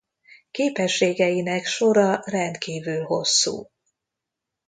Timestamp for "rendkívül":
2.25-3.03